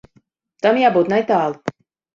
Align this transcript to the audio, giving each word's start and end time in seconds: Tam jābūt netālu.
Tam 0.67 0.81
jābūt 0.85 1.15
netālu. 1.15 1.79